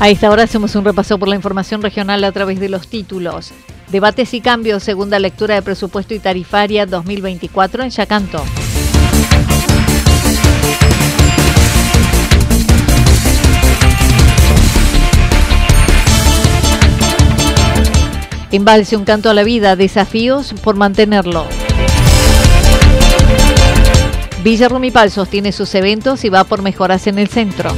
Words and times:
A 0.00 0.08
esta 0.08 0.30
hora 0.30 0.44
hacemos 0.44 0.76
un 0.76 0.84
repaso 0.84 1.18
por 1.18 1.26
la 1.26 1.34
información 1.34 1.82
regional 1.82 2.22
a 2.22 2.30
través 2.30 2.60
de 2.60 2.68
los 2.68 2.86
títulos. 2.86 3.50
Debates 3.88 4.32
y 4.32 4.40
cambios, 4.40 4.84
segunda 4.84 5.18
lectura 5.18 5.56
de 5.56 5.62
presupuesto 5.62 6.14
y 6.14 6.20
tarifaria 6.20 6.86
2024 6.86 7.82
en 7.82 7.90
Yacanto. 7.90 8.44
Embalse 18.52 18.96
un 18.96 19.04
canto 19.04 19.30
a 19.30 19.34
la 19.34 19.42
vida, 19.42 19.74
desafíos 19.74 20.54
por 20.62 20.76
mantenerlo. 20.76 21.44
Villa 24.44 24.68
Rumipal 24.68 25.10
sostiene 25.10 25.50
sus 25.50 25.74
eventos 25.74 26.24
y 26.24 26.28
va 26.28 26.44
por 26.44 26.62
mejoras 26.62 27.08
en 27.08 27.18
el 27.18 27.26
centro. 27.26 27.72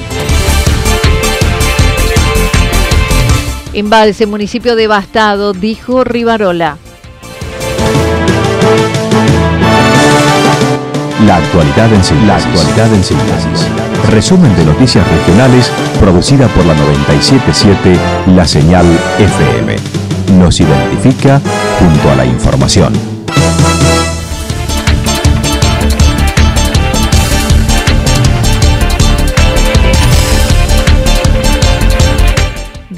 Embalse, 3.80 4.26
municipio 4.26 4.76
devastado, 4.76 5.54
dijo 5.54 6.04
Rivarola. 6.04 6.76
La 11.26 11.36
actualidad 11.36 11.90
en 11.92 12.04
síntesis. 12.04 12.26
La 12.26 12.36
actualidad 12.36 12.92
en 12.92 13.02
síntesis. 13.02 13.66
Resumen 14.10 14.54
de 14.56 14.66
noticias 14.66 15.06
regionales 15.08 15.72
producida 15.98 16.46
por 16.48 16.66
la 16.66 16.74
977 16.74 17.96
La 18.34 18.46
Señal 18.46 18.84
FM. 19.18 19.76
Nos 20.38 20.60
identifica 20.60 21.40
junto 21.78 22.10
a 22.10 22.16
la 22.16 22.26
información. 22.26 22.92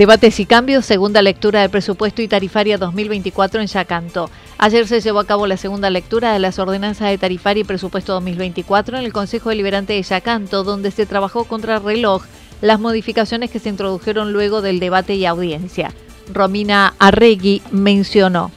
Debates 0.02 0.40
y 0.40 0.46
cambios, 0.46 0.84
segunda 0.84 1.22
lectura 1.22 1.60
del 1.60 1.70
presupuesto 1.70 2.22
y 2.22 2.26
tarifaria 2.26 2.76
2024 2.76 3.60
en 3.60 3.68
Yacanto. 3.68 4.30
Ayer 4.58 4.88
se 4.88 5.00
llevó 5.00 5.20
a 5.20 5.26
cabo 5.26 5.46
la 5.46 5.56
segunda 5.56 5.90
lectura 5.90 6.32
de 6.32 6.40
las 6.40 6.58
ordenanzas 6.58 7.08
de 7.08 7.18
tarifaria 7.18 7.60
y 7.60 7.64
presupuesto 7.64 8.12
2024 8.14 8.98
en 8.98 9.04
el 9.04 9.12
Consejo 9.12 9.50
Deliberante 9.50 9.92
de 9.92 10.02
Yacanto, 10.02 10.64
donde 10.64 10.90
se 10.90 11.06
trabajó 11.06 11.44
contra 11.44 11.78
reloj 11.78 12.24
las 12.62 12.80
modificaciones 12.80 13.48
que 13.52 13.60
se 13.60 13.68
introdujeron 13.68 14.32
luego 14.32 14.60
del 14.60 14.80
debate 14.80 15.14
y 15.14 15.24
audiencia. 15.24 15.92
Romina 16.32 16.94
Arregui 16.98 17.62
mencionó. 17.70 18.50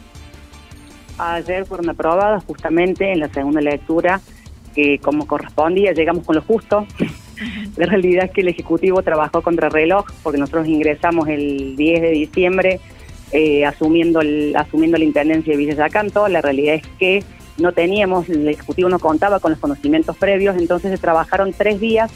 Ayer 1.16 1.64
fueron 1.64 1.90
aprobadas 1.90 2.42
justamente 2.42 3.12
en 3.12 3.20
la 3.20 3.28
segunda 3.28 3.60
lectura, 3.60 4.20
que 4.74 4.98
como 4.98 5.28
correspondía, 5.28 5.92
llegamos 5.92 6.26
con 6.26 6.34
lo 6.34 6.42
justo 6.42 6.88
la 7.76 7.86
realidad 7.86 8.26
es 8.26 8.30
que 8.30 8.40
el 8.40 8.48
Ejecutivo 8.48 9.02
trabajó 9.02 9.42
contra 9.42 9.68
reloj 9.68 10.06
porque 10.22 10.38
nosotros 10.38 10.68
ingresamos 10.68 11.28
el 11.28 11.76
10 11.76 12.02
de 12.02 12.10
diciembre 12.10 12.80
eh, 13.32 13.64
asumiendo, 13.64 14.20
asumiendo 14.54 14.98
la 14.98 15.04
Intendencia 15.04 15.52
de 15.52 15.58
Villa. 15.58 15.88
La 16.28 16.42
realidad 16.42 16.76
es 16.76 16.86
que 16.98 17.24
no 17.58 17.72
teníamos, 17.72 18.28
el 18.28 18.48
Ejecutivo 18.48 18.88
no 18.88 18.98
contaba 18.98 19.40
con 19.40 19.50
los 19.52 19.60
conocimientos 19.60 20.16
previos, 20.16 20.56
entonces 20.56 20.90
se 20.90 20.98
trabajaron 20.98 21.52
tres 21.52 21.80
días 21.80 22.10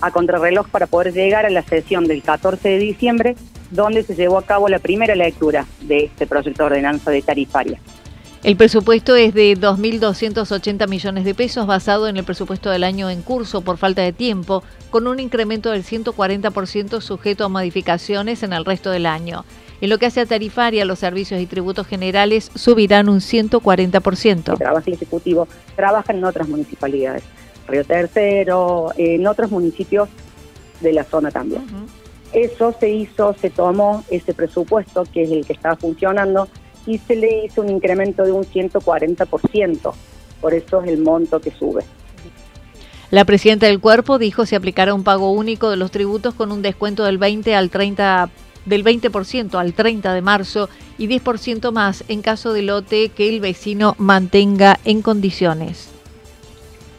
a 0.00 0.10
contrarreloj 0.10 0.68
para 0.68 0.86
poder 0.86 1.12
llegar 1.12 1.46
a 1.46 1.50
la 1.50 1.62
sesión 1.62 2.06
del 2.06 2.22
14 2.22 2.68
de 2.68 2.78
diciembre, 2.78 3.36
donde 3.70 4.02
se 4.02 4.14
llevó 4.14 4.38
a 4.38 4.42
cabo 4.42 4.68
la 4.68 4.78
primera 4.78 5.14
lectura 5.14 5.66
de 5.82 6.04
este 6.04 6.26
proyecto 6.26 6.62
de 6.62 6.66
ordenanza 6.66 7.10
de 7.10 7.22
tarifaria. 7.22 7.80
El 8.42 8.56
presupuesto 8.56 9.16
es 9.16 9.34
de 9.34 9.54
2.280 9.54 10.88
millones 10.88 11.24
de 11.26 11.34
pesos 11.34 11.66
basado 11.66 12.08
en 12.08 12.16
el 12.16 12.24
presupuesto 12.24 12.70
del 12.70 12.84
año 12.84 13.10
en 13.10 13.20
curso 13.20 13.60
por 13.60 13.76
falta 13.76 14.00
de 14.00 14.14
tiempo, 14.14 14.62
con 14.88 15.06
un 15.06 15.20
incremento 15.20 15.70
del 15.70 15.84
140% 15.84 17.02
sujeto 17.02 17.44
a 17.44 17.48
modificaciones 17.50 18.42
en 18.42 18.54
el 18.54 18.64
resto 18.64 18.90
del 18.90 19.04
año. 19.04 19.44
En 19.82 19.90
lo 19.90 19.98
que 19.98 20.06
hace 20.06 20.22
a 20.22 20.26
tarifaria, 20.26 20.86
los 20.86 20.98
servicios 20.98 21.38
y 21.38 21.44
tributos 21.44 21.86
generales 21.86 22.50
subirán 22.54 23.10
un 23.10 23.20
140%. 23.20 24.56
trabaja 24.56 24.84
el 24.86 24.94
Ejecutivo, 24.94 25.46
trabaja 25.76 26.14
en 26.14 26.24
otras 26.24 26.48
municipalidades, 26.48 27.24
Río 27.68 27.84
Tercero, 27.84 28.92
en 28.96 29.26
otros 29.26 29.50
municipios 29.50 30.08
de 30.80 30.94
la 30.94 31.04
zona 31.04 31.30
también. 31.30 31.62
Eso 32.32 32.74
se 32.80 32.88
hizo, 32.88 33.34
se 33.34 33.50
tomó 33.50 34.02
ese 34.10 34.32
presupuesto, 34.32 35.04
que 35.12 35.24
es 35.24 35.30
el 35.30 35.44
que 35.44 35.52
estaba 35.52 35.76
funcionando, 35.76 36.48
y 36.86 36.98
se 36.98 37.16
le 37.16 37.44
hizo 37.44 37.62
un 37.62 37.70
incremento 37.70 38.24
de 38.24 38.32
un 38.32 38.44
140%. 38.44 39.92
Por 40.40 40.54
eso 40.54 40.82
es 40.82 40.88
el 40.88 40.98
monto 40.98 41.40
que 41.40 41.50
sube. 41.50 41.84
La 43.10 43.24
presidenta 43.24 43.66
del 43.66 43.80
cuerpo 43.80 44.18
dijo 44.18 44.46
se 44.46 44.56
aplicará 44.56 44.94
un 44.94 45.02
pago 45.02 45.32
único 45.32 45.68
de 45.70 45.76
los 45.76 45.90
tributos 45.90 46.34
con 46.34 46.52
un 46.52 46.62
descuento 46.62 47.04
del 47.04 47.18
20 47.18 47.54
al 47.54 47.70
30 47.70 48.30
del 48.66 48.84
20% 48.84 49.54
al 49.54 49.72
30 49.72 50.14
de 50.14 50.22
marzo 50.22 50.68
y 50.98 51.08
10% 51.08 51.72
más 51.72 52.04
en 52.08 52.22
caso 52.22 52.52
de 52.52 52.62
lote 52.62 53.08
que 53.08 53.28
el 53.28 53.40
vecino 53.40 53.94
mantenga 53.98 54.78
en 54.84 55.02
condiciones. 55.02 55.99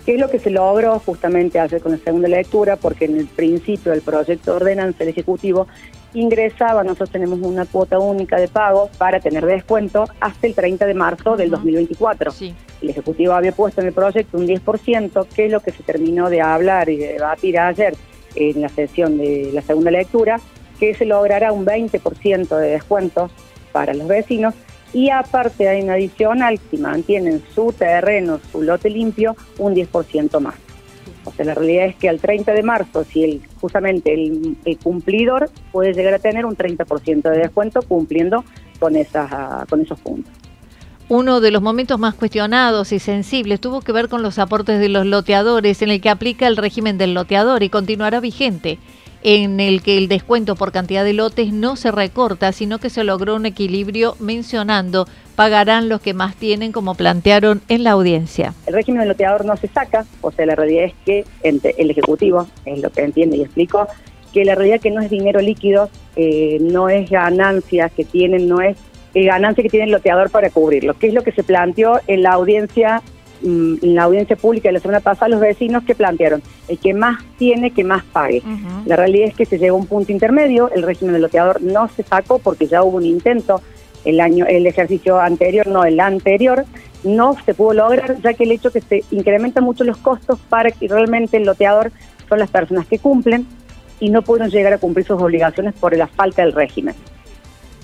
¿Qué 0.06 0.16
es 0.16 0.20
lo 0.20 0.30
que 0.30 0.40
se 0.40 0.50
logró 0.50 0.98
justamente 1.00 1.60
ayer 1.60 1.80
con 1.80 1.92
la 1.92 1.98
segunda 2.00 2.28
lectura? 2.28 2.76
Porque 2.76 3.06
en 3.06 3.18
el 3.18 3.28
principio 3.28 3.92
del 3.92 4.02
proyecto 4.02 4.52
de 4.52 4.58
ordenanza 4.58 5.04
el 5.04 5.10
Ejecutivo 5.10 5.68
ingresaba, 6.14 6.84
nosotros 6.84 7.12
tenemos 7.12 7.40
una 7.42 7.66
cuota 7.66 8.00
única 8.00 8.38
de 8.38 8.48
pago 8.48 8.90
para 8.98 9.20
tener 9.20 9.46
descuento 9.46 10.06
hasta 10.20 10.48
el 10.48 10.56
30 10.56 10.88
de 10.88 10.94
marzo 10.96 11.38
del 11.38 11.52
2024. 11.52 12.34
El 12.82 12.90
Ejecutivo 12.90 13.34
había 13.34 13.52
puesto 13.52 13.82
en 13.82 13.88
el 13.88 13.94
proyecto 13.94 14.40
un 14.40 14.48
10%, 14.48 15.28
que 15.28 15.46
es 15.46 15.52
lo 15.52 15.60
que 15.60 15.72
se 15.72 15.84
terminó 15.84 16.32
de 16.32 16.42
hablar 16.42 16.90
y 16.90 16.98
de 16.98 17.14
debatir 17.14 17.60
ayer 17.60 17.96
en 18.36 18.62
la 18.62 18.70
sesión 18.70 19.20
de 19.20 19.52
la 19.54 19.62
segunda 19.62 19.92
lectura, 19.92 20.40
que 20.80 20.96
se 20.96 21.06
logrará 21.06 21.52
un 21.52 21.64
20% 21.64 22.58
de 22.58 22.70
descuentos 22.70 23.32
para 23.72 23.94
los 23.94 24.08
vecinos 24.08 24.56
y 24.94 25.10
aparte 25.10 25.68
hay 25.68 25.82
un 25.82 25.90
adicional, 25.90 26.60
si 26.70 26.78
mantienen 26.78 27.42
su 27.54 27.74
terreno, 27.74 28.40
su 28.52 28.62
lote 28.62 28.90
limpio, 28.90 29.36
un 29.58 29.74
10% 29.74 30.40
más. 30.40 30.56
O 31.24 31.32
sea, 31.32 31.46
la 31.46 31.54
realidad 31.54 31.86
es 31.86 31.96
que 31.96 32.10
al 32.10 32.20
30 32.20 32.52
de 32.52 32.64
marzo, 32.64 33.04
si 33.04 33.24
el, 33.24 33.42
justamente 33.60 34.14
el, 34.14 34.78
cumplidor 34.84 35.50
puede 35.72 35.94
llegar 35.94 36.16
a 36.16 36.20
tener 36.20 36.46
un 36.46 36.58
30% 36.58 37.22
de 37.22 37.38
descuento 37.38 37.82
cumpliendo 37.84 38.44
con, 38.80 38.96
esas, 38.96 39.32
ah, 39.32 39.66
con 39.70 39.82
esos 39.82 40.00
puntos. 40.00 40.34
Uno 41.10 41.42
de 41.42 41.52
los 41.52 41.62
momentos 41.62 42.00
más 42.00 42.16
cuestionados 42.16 42.92
y 42.92 43.00
sensibles 43.00 43.60
tuvo 43.60 43.82
que 43.82 43.92
ver 43.92 44.08
con 44.08 44.24
los 44.24 44.40
aportes 44.40 44.80
de 44.80 44.90
los 44.90 45.06
loteadores, 45.06 45.82
en 45.82 45.90
el 45.90 46.02
que 46.02 46.10
aplica 46.10 46.48
el 46.48 46.58
régimen 46.58 46.98
del 46.98 47.14
loteador 47.14 47.64
y 47.64 47.70
continuará 47.70 48.20
vigente. 48.20 48.80
En 49.24 49.60
el 49.60 49.82
que 49.82 49.98
el 49.98 50.08
descuento 50.08 50.56
por 50.56 50.72
cantidad 50.72 51.04
de 51.04 51.14
lotes 51.14 51.54
no 51.54 51.76
se 51.76 51.92
recorta, 51.92 52.52
sino 52.52 52.80
que 52.80 52.90
se 52.90 53.04
logró 53.04 53.36
un 53.36 53.46
equilibrio 53.46 54.16
mencionando 54.20 55.08
pagarán 55.36 55.90
los 55.90 56.02
que 56.02 56.14
más 56.14 56.36
tienen, 56.36 56.72
como 56.72 56.94
plantearon 56.96 57.62
en 57.68 57.84
la 57.84 57.92
audiencia. 57.92 58.54
El 58.68 58.74
régimen 58.74 59.00
del 59.00 59.10
loteador 59.10 59.46
no 59.46 59.58
se 59.58 59.68
saca, 59.68 60.06
o 60.22 60.32
sea, 60.32 60.46
la 60.46 60.56
realidad 60.56 60.86
es 60.86 60.94
que 61.06 61.26
el 61.42 61.90
Ejecutivo, 61.90 62.48
es 62.66 62.80
lo 62.80 62.90
que 62.92 63.02
entiende 63.02 63.38
y 63.38 63.42
explico, 63.42 63.88
que 64.34 64.46
la 64.46 64.56
realidad 64.56 64.80
que 64.80 64.92
no 64.92 65.02
es 65.02 65.10
dinero 65.10 65.42
líquido, 65.42 65.90
eh, 66.16 66.58
no 66.62 66.90
es 66.90 67.10
ganancias 67.10 67.92
que 67.92 68.06
tienen, 68.06 68.48
no 68.48 68.62
es 68.62 68.78
eh, 69.14 69.26
ganancia 69.26 69.64
que 69.64 69.70
tiene 69.70 69.86
el 69.86 69.92
loteador 69.92 70.30
para 70.30 70.50
cubrirlo, 70.50 70.94
que 70.98 71.08
es 71.08 71.14
lo 71.14 71.24
que 71.24 71.32
se 71.32 71.44
planteó 71.44 72.00
en 72.08 72.24
la 72.24 72.32
audiencia 72.32 73.02
en 73.44 73.96
la 73.96 74.04
audiencia 74.04 74.36
pública 74.36 74.70
de 74.70 74.74
la 74.74 74.80
semana 74.80 75.00
pasada 75.00 75.30
los 75.30 75.40
vecinos 75.40 75.84
que 75.84 75.96
plantearon, 75.96 76.42
el 76.68 76.78
que 76.78 76.94
más 76.94 77.24
tiene, 77.38 77.72
que 77.72 77.84
más 77.84 78.04
pague. 78.04 78.42
La 78.86 78.96
realidad 78.96 79.30
es 79.30 79.36
que 79.36 79.46
se 79.46 79.58
llegó 79.58 79.78
a 79.78 79.80
un 79.80 79.88
punto 79.88 80.12
intermedio, 80.12 80.70
el 80.72 80.84
régimen 80.84 81.14
del 81.14 81.24
loteador 81.24 81.62
no 81.62 81.88
se 81.90 82.04
sacó 82.04 82.40
porque 82.40 82.68
ya 82.68 82.84
hubo 82.84 82.98
un 82.98 83.06
intento 83.06 83.62
el 84.06 84.20
año, 84.20 84.46
el 84.48 84.66
ejercicio 84.66 85.20
anterior, 85.20 85.68
no 85.68 85.86
el 85.86 86.00
anterior, 86.00 86.66
no 87.04 87.36
se 87.46 87.54
pudo 87.54 87.74
lograr, 87.74 88.22
ya 88.22 88.34
que 88.34 88.44
el 88.44 88.52
hecho 88.52 88.72
que 88.72 88.82
se 88.82 89.04
incrementan 89.12 89.64
mucho 89.64 89.84
los 89.84 89.98
costos 89.98 90.40
para 90.50 90.72
que 90.72 90.88
realmente 90.88 91.38
el 91.38 91.44
loteador 91.44 91.92
son 92.30 92.40
las 92.40 92.50
personas 92.50 92.88
que 92.88 93.00
cumplen 93.00 93.46
y 94.00 94.10
no 94.10 94.22
pudieron 94.22 94.50
llegar 94.50 94.74
a 94.74 94.78
cumplir 94.78 95.06
sus 95.06 95.22
obligaciones 95.22 95.74
por 95.76 95.96
la 95.96 96.08
falta 96.08 96.44
del 96.44 96.54
régimen. 96.54 96.96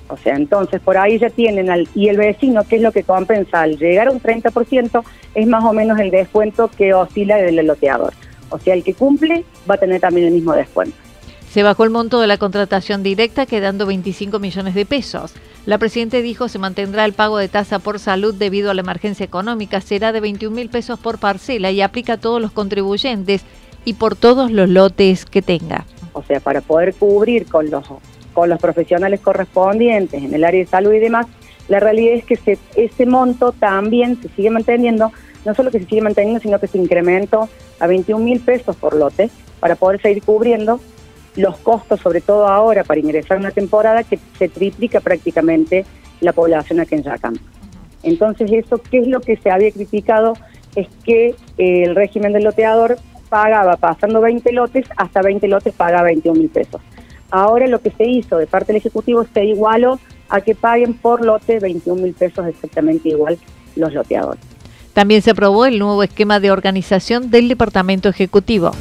O 0.10 0.18
sea, 0.18 0.36
entonces 0.36 0.82
por 0.82 0.98
ahí 0.98 1.20
ya 1.20 1.30
tienen 1.30 1.70
al, 1.70 1.88
y 1.94 2.08
el 2.08 2.18
vecino, 2.18 2.64
¿qué 2.68 2.78
es 2.78 2.82
lo 2.82 2.92
que 2.92 3.04
compensa? 3.04 3.62
Al 3.62 3.78
llegar 3.78 4.08
a 4.08 4.12
un 4.12 4.22
30% 4.22 5.04
es 5.36 5.48
más 5.48 5.64
o 5.64 5.74
menos 5.74 6.00
el 6.00 6.12
descuento 6.12 6.70
que 6.70 6.94
oscila 6.94 7.38
del 7.38 7.56
loteador. 7.66 8.14
O 8.50 8.60
sea, 8.60 8.74
el 8.74 8.84
que 8.84 8.94
cumple 8.94 9.44
va 9.70 9.76
a 9.76 9.78
tener 9.78 10.00
también 10.00 10.28
el 10.28 10.34
mismo 10.34 10.54
descuento. 10.54 10.96
Se 11.52 11.64
bajó 11.64 11.84
el 11.84 11.90
monto 11.90 12.22
de 12.22 12.28
la 12.28 12.38
contratación 12.38 13.04
directa 13.04 13.46
quedando 13.46 13.86
25 13.86 14.40
millones 14.40 14.76
de 14.76 14.86
pesos. 14.86 15.34
La 15.66 15.78
Presidenta 15.78 16.18
dijo 16.18 16.48
se 16.48 16.60
mantendrá 16.60 17.04
el 17.04 17.14
pago 17.14 17.38
de 17.38 17.48
tasa 17.48 17.80
por 17.80 18.00
salud 18.00 18.34
debido 18.34 18.70
a 18.70 18.74
la 18.74 18.82
emergencia 18.82 19.26
económica. 19.26 19.82
Será 19.82 20.12
de 20.12 20.22
21 20.22 20.56
mil 20.56 20.70
pesos 20.70 21.00
por 21.00 21.20
parcela 21.20 21.72
y 21.72 21.82
aplica 21.82 22.14
a 22.14 22.18
todos 22.18 22.42
los 22.42 22.52
contribuyentes 22.52 23.44
y 23.84 23.94
por 23.94 24.16
todos 24.16 24.52
los 24.52 24.70
lotes 24.70 25.26
que 25.26 25.42
tenga. 25.42 25.86
O 26.14 26.24
sea, 26.24 26.40
para 26.40 26.62
poder 26.62 26.94
cubrir 26.94 27.46
con 27.48 27.70
los 27.70 27.86
con 28.38 28.50
los 28.50 28.60
profesionales 28.60 29.20
correspondientes 29.20 30.22
en 30.22 30.32
el 30.32 30.44
área 30.44 30.60
de 30.60 30.68
salud 30.68 30.94
y 30.94 31.00
demás, 31.00 31.26
la 31.70 31.80
realidad 31.80 32.14
es 32.14 32.24
que 32.24 32.60
ese 32.76 33.06
monto 33.08 33.52
también 33.52 34.22
se 34.22 34.30
sigue 34.30 34.52
manteniendo, 34.52 35.12
no 35.44 35.56
solo 35.56 35.72
que 35.72 35.80
se 35.80 35.88
sigue 35.88 36.04
manteniendo, 36.04 36.40
sino 36.40 36.60
que 36.60 36.68
se 36.68 36.78
incrementó 36.78 37.50
a 37.80 37.88
21 37.88 38.24
mil 38.24 38.40
pesos 38.40 38.76
por 38.76 38.96
lote 38.96 39.32
para 39.60 39.76
poder 39.76 40.00
seguir 40.04 40.22
cubriendo 40.22 40.80
los 41.36 41.58
costos, 41.58 42.00
sobre 42.00 42.22
todo 42.22 42.48
ahora 42.48 42.84
para 42.84 43.00
ingresar 43.00 43.40
una 43.40 43.50
temporada 43.50 44.04
que 44.04 44.20
se 44.38 44.50
triplica 44.50 45.00
prácticamente 45.00 45.84
la 46.22 46.32
población 46.32 46.80
aquí 46.80 46.94
en 46.94 47.02
Yacán. 47.02 47.40
Entonces, 48.04 48.52
eso, 48.52 48.80
¿qué 48.92 49.00
es 49.00 49.08
lo 49.08 49.20
que 49.20 49.38
se 49.38 49.50
había 49.50 49.72
criticado? 49.72 50.34
Es 50.76 50.88
que 51.04 51.30
eh, 51.58 51.84
el 51.86 51.96
régimen 51.96 52.34
del 52.34 52.44
loteador 52.44 53.00
pagaba, 53.30 53.78
pasando 53.78 54.22
20 54.22 54.52
lotes, 54.52 54.86
hasta 54.96 55.24
20 55.24 55.48
lotes 55.48 55.74
pagaba 55.74 56.04
21 56.04 56.40
mil 56.40 56.50
pesos. 56.50 56.82
Ahora 57.30 57.68
lo 57.68 57.82
que 57.82 57.92
se 57.92 58.06
hizo 58.06 58.38
de 58.38 58.48
parte 58.48 58.74
del 58.74 58.78
Ejecutivo 58.78 59.26
se 59.34 59.46
igualó 59.46 60.00
a 60.30 60.42
que 60.42 60.56
paguen 60.56 60.94
por 60.94 61.26
lote 61.26 61.60
21 61.60 62.02
mil 62.02 62.14
pesos 62.14 62.46
exactamente 62.48 63.10
igual 63.10 63.38
los 63.76 63.94
loteadores. 63.94 64.42
También 64.94 65.22
se 65.22 65.32
aprobó 65.32 65.66
el 65.66 65.78
nuevo 65.78 66.02
esquema 66.04 66.40
de 66.40 66.52
organización 66.52 67.30
del 67.30 67.48
Departamento 67.48 68.10
Ejecutivo. 68.10 68.72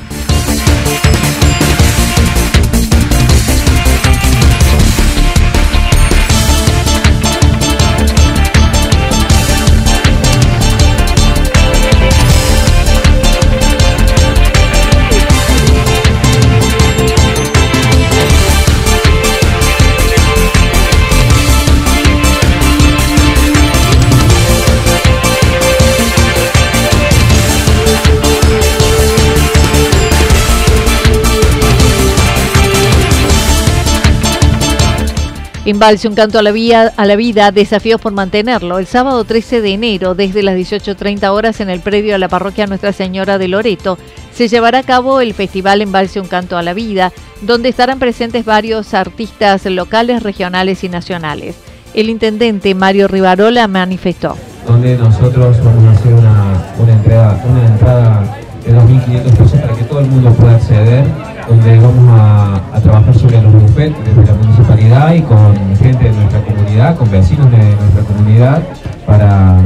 Embalse, 35.67 36.07
un 36.07 36.15
canto 36.15 36.39
a 36.39 36.43
la, 36.43 36.53
vía, 36.53 36.93
a 36.97 37.07
la 37.07 37.17
vida, 37.17 37.51
desafíos 37.51 38.01
por 38.01 38.13
mantenerlo. 38.13 38.79
El 38.79 38.87
sábado 38.87 39.25
13 39.25 39.61
de 39.61 39.73
enero, 39.73 40.15
desde 40.15 40.45
las 40.45 40.55
18.30 40.55 41.29
horas 41.33 41.61
en 41.61 41.71
el 41.71 41.81
predio 41.81 42.13
de 42.13 42.21
la 42.21 42.29
parroquia 42.29 42.69
Nuestra 42.69 42.93
Señora 42.93 43.37
de 43.37 43.49
Loreto, 43.49 43.99
se 44.33 44.47
llevará 44.47 44.79
a 44.79 44.83
cabo 44.85 45.21
el 45.21 45.35
festival 45.35 45.83
Embalse, 45.83 46.21
un 46.21 46.29
canto 46.29 46.57
a 46.57 46.63
la 46.63 46.73
vida, 46.73 47.13
donde 47.43 47.69
estarán 47.69 47.99
presentes 47.99 48.45
varios 48.45 48.95
artistas 48.95 49.67
locales, 49.67 50.23
regionales 50.23 50.85
y 50.85 50.89
nacionales. 50.89 51.57
El 51.95 52.11
intendente 52.11 52.73
Mario 52.77 53.09
Rivarola 53.09 53.67
manifestó. 53.67 54.37
Donde 54.69 54.97
nosotros 54.97 55.59
vamos 55.65 55.85
a 55.85 55.99
hacer 55.99 56.13
una, 56.13 56.93
entrada, 56.93 57.45
una 57.45 57.67
entrada 57.67 58.37
de 58.65 58.73
2.500 58.73 59.23
pesos 59.37 59.61
para 59.61 59.75
que 59.75 59.83
todo 59.83 59.99
el 59.99 60.07
mundo 60.07 60.31
pueda 60.31 60.55
acceder 60.55 61.36
donde 61.49 61.79
vamos 61.79 62.21
a, 62.21 62.81
trabajar 62.81 63.15
sobre 63.15 63.43
los 63.43 63.53
bufetes 63.53 63.97
desde 64.05 64.33
la 64.33 64.39
municipalidad 64.39 65.15
y 65.15 65.23
con 65.23 65.55
gente 65.77 66.05
de 66.05 66.13
nuestra 66.13 66.41
comunidad, 66.43 66.97
con 66.97 67.11
vecinos 67.11 67.51
de 67.51 67.59
nuestra 67.59 68.03
comunidad, 68.03 68.63
para, 69.07 69.57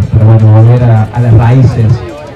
volver 0.55 0.82
a, 0.85 1.21
las 1.21 1.35
raíces. 1.35 1.87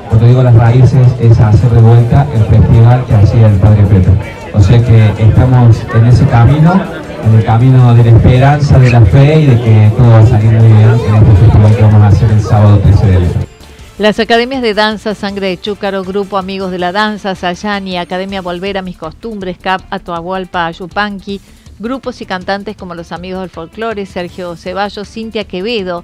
Cuando 0.09 0.27
digo 0.27 0.43
las 0.43 0.55
raíces 0.55 1.07
es 1.21 1.41
hacer 1.41 1.71
de 1.71 1.81
vuelta 1.81 2.27
el 2.35 2.45
festival 2.45 3.05
que 3.07 3.15
hacía 3.15 3.47
el 3.47 3.57
Padre 3.57 3.83
Pepe. 3.85 4.11
O 4.55 4.61
sea 4.61 4.79
que 4.83 5.13
estamos 5.19 5.77
en 5.95 6.07
ese 6.07 6.25
camino, 6.27 6.73
en 7.27 7.35
el 7.39 7.45
camino 7.45 7.95
de 7.95 8.05
la 8.05 8.11
esperanza, 8.11 8.79
de 8.79 8.91
la 8.91 9.01
fe 9.01 9.41
y 9.41 9.47
de 9.47 9.61
que 9.61 9.93
todo 9.97 10.11
va 10.11 10.19
a 10.19 10.27
salir 10.27 10.53
muy 10.53 10.69
bien 10.69 10.91
en 11.09 11.15
este 11.15 11.35
festival 11.45 11.77
que 11.77 11.83
vamos 11.83 12.03
a 12.03 12.07
hacer 12.09 12.31
el 12.31 12.41
sábado 12.41 12.79
13 12.79 13.07
de 13.07 13.17
enero. 13.17 13.54
Las 13.97 14.19
academias 14.19 14.61
de 14.61 14.75
danza 14.75 15.15
Sangre 15.15 15.51
de 15.51 15.61
Chúcaro, 15.61 16.03
Grupo 16.03 16.37
Amigos 16.37 16.73
de 16.73 16.81
la 16.81 16.91
Danza, 16.91 17.37
Sayani, 17.37 17.97
Academia 17.97 18.43
Volver 18.43 18.77
a 18.77 18.83
Mis 18.83 18.97
Costumbres, 18.97 19.57
CAP, 19.57 19.83
Atuahualpa, 19.89 20.67
Ayupanqui, 20.67 21.41
grupos 21.79 22.21
y 22.21 22.27
cantantes 22.27 22.77
como 22.77 22.97
los 22.97 23.13
Amigos 23.13 23.43
del 23.43 23.51
Folclore, 23.51 24.05
Sergio 24.05 24.57
Ceballos, 24.57 25.09
Cintia 25.09 25.45
Quevedo, 25.45 26.03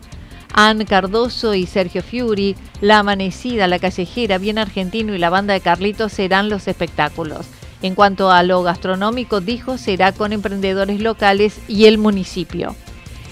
Ann 0.54 0.84
Cardoso 0.84 1.52
y 1.56 1.66
Sergio 1.66 2.04
Fiuri, 2.04 2.54
La 2.80 3.00
Amanecida, 3.00 3.66
La 3.66 3.80
Callejera, 3.80 4.38
Bien 4.38 4.58
Argentino 4.58 5.12
y 5.12 5.18
la 5.18 5.30
banda 5.30 5.54
de 5.54 5.60
Carlitos 5.60 6.12
serán 6.12 6.48
los 6.48 6.68
espectáculos. 6.68 7.46
En 7.82 7.96
cuanto 7.96 8.30
a 8.30 8.44
lo 8.44 8.62
gastronómico, 8.62 9.40
dijo, 9.40 9.78
será 9.78 10.12
con 10.12 10.32
emprendedores 10.32 11.00
locales 11.00 11.58
y 11.66 11.86
el 11.86 11.98
municipio. 11.98 12.76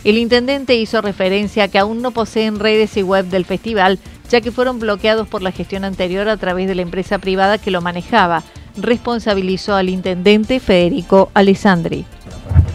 El 0.09 0.17
intendente 0.17 0.75
hizo 0.75 1.03
referencia 1.03 1.65
a 1.65 1.69
que 1.69 1.79
aún 1.79 2.01
no 2.01 2.13
poseen 2.13 2.59
redes 2.59 2.97
y 2.97 3.03
web 3.03 3.27
del 3.27 3.45
festival, 3.45 3.99
ya 4.31 4.41
que 4.41 4.51
fueron 4.51 4.79
bloqueados 4.79 5.29
por 5.29 5.43
la 5.43 5.53
gestión 5.53 5.85
anterior 5.85 6.31
a 6.31 6.39
través 6.39 6.67
de 6.67 6.75
la 6.75 6.81
empresa 6.81 7.19
privada 7.19 7.59
que 7.59 7.71
lo 7.71 7.83
manejaba. 7.83 8.43
Responsabilizó 8.79 9.75
al 9.75 9.91
intendente 9.91 10.61
Federico 10.61 11.31
Alessandri. 11.35 12.07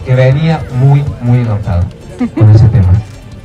Que 0.06 0.14
venía 0.14 0.64
muy, 0.76 1.02
muy 1.22 1.38
enojado 1.38 1.82
con 2.36 2.50
ese 2.50 2.68
tema. 2.68 2.92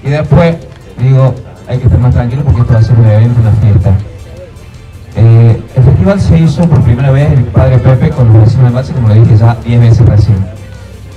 Y 0.04 0.10
después 0.10 0.58
digo, 1.00 1.34
hay 1.68 1.80
que 1.80 1.86
estar 1.86 2.00
más 2.00 2.14
tranquilo 2.14 2.44
porque 2.44 2.62
esto 2.62 2.74
va 2.74 2.80
a 2.82 2.84
ser 2.84 2.96
un 2.96 3.08
evento, 3.08 3.42
una 3.42 3.54
fiesta. 3.54 3.98
Eh, 5.16 5.64
el 5.76 5.84
festival 5.84 6.22
se 6.22 6.38
hizo 6.38 6.62
por 6.70 6.84
primera 6.84 7.10
vez 7.10 7.32
el 7.32 7.44
padre 7.46 7.80
Pepe 7.80 8.12
con 8.12 8.32
los 8.32 8.44
vecinos 8.44 8.70
de 8.70 8.76
base, 8.76 8.94
como 8.94 9.08
lo 9.08 9.16
dije 9.16 9.36
ya 9.36 9.56
10 9.66 9.82
veces 9.82 10.06
recién. 10.06 10.46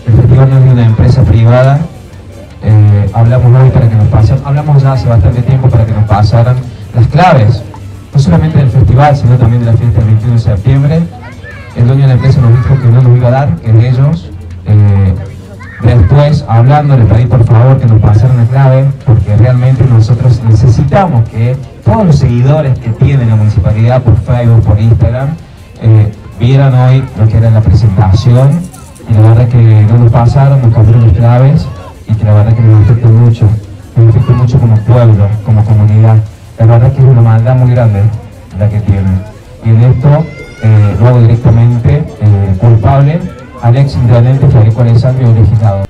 El 0.07 0.15
festival 0.15 0.49
no 0.49 0.57
es 0.57 0.65
de 0.65 0.71
una 0.71 0.87
empresa 0.87 1.23
privada. 1.23 1.79
Eh, 2.65 3.11
hablamos 3.13 3.61
hoy 3.61 3.71
para 3.71 3.89
que 3.89 3.97
nos 3.97 4.07
pasen, 4.09 4.39
hablamos 4.45 4.83
ya 4.83 4.93
hace 4.93 5.09
bastante 5.09 5.43
tiempo 5.43 5.69
para 5.69 5.85
que 5.85 5.93
nos 5.93 6.05
pasaran 6.05 6.57
las 6.95 7.07
claves, 7.09 7.63
no 8.15 8.21
solamente 8.21 8.59
del 8.59 8.71
festival, 8.71 9.17
sino 9.17 9.37
también 9.37 9.65
de 9.65 9.73
la 9.73 9.77
fiesta 9.77 9.99
del 9.99 10.09
21 10.09 10.35
de 10.35 10.39
septiembre. 10.39 11.03
El 11.75 11.87
dueño 11.87 12.03
de 12.03 12.09
la 12.09 12.15
empresa 12.15 12.41
nos 12.41 12.51
dijo 12.51 12.81
que 12.81 12.89
no 12.89 13.03
nos 13.03 13.17
iba 13.17 13.29
a 13.29 13.31
dar, 13.31 13.57
que 13.57 13.73
de 13.73 13.89
ellos. 13.89 14.31
Eh, 14.67 15.15
después, 15.83 16.45
hablando, 16.47 16.97
le 16.97 17.05
pedí 17.07 17.27
por 17.27 17.45
favor 17.45 17.79
que 17.79 17.87
nos 17.87 18.01
pasaran 18.01 18.37
la 18.37 18.45
clave, 18.45 18.87
porque 19.07 19.37
realmente 19.37 19.85
nosotros 19.85 20.41
necesitamos 20.49 21.29
que 21.31 21.57
todos 21.85 22.07
los 22.07 22.17
seguidores 22.17 22.79
que 22.79 22.91
tiene 22.91 23.27
la 23.27 23.35
municipalidad 23.35 24.03
por 24.03 24.17
Facebook, 24.19 24.63
por 24.63 24.79
Instagram, 24.79 25.31
eh, 25.81 26.13
vieran 26.39 26.75
hoy 26.75 27.03
lo 27.19 27.27
que 27.27 27.39
era 27.39 27.51
la 27.51 27.61
presentación 27.61 28.51
y 29.09 29.15
la 29.15 29.21
verdad 29.21 29.49
que 29.49 29.87
no 29.91 29.99
nos 29.99 30.13
pasaron, 30.13 30.63
nos 30.63 30.73
cambiaron 30.73 31.09
las 31.09 31.17
claves 31.17 31.67
y 32.07 32.15
que 32.15 32.25
la 32.25 32.35
verdad 32.35 32.55
que 32.55 32.63
nos 32.63 32.85
afecta 32.85 33.09
mucho, 33.09 33.49
nos 33.97 34.09
afecta 34.15 34.33
mucho 34.33 34.59
como 34.59 34.77
pueblo, 34.85 35.29
como 35.45 35.65
comunidad 35.65 36.19
la 36.59 36.79
verdad 36.79 36.93
que 36.93 36.99
es 37.01 37.05
una 37.05 37.23
maldad 37.23 37.57
muy 37.57 37.71
grande 37.73 38.03
la 38.59 38.69
que 38.69 38.81
tienen. 38.81 39.23
Y 39.65 39.71
en 39.71 39.83
esto 39.83 40.25
eh, 40.63 40.97
lo 41.01 41.09
hago 41.09 41.21
directamente 41.21 42.05
eh, 42.21 42.57
culpable 42.59 43.21
al 43.63 43.77
ex 43.77 43.95
intendente 43.95 44.47
Federico 44.49 44.83
Alessandro 44.83 45.31
y 45.31 45.35
legislador. 45.41 45.87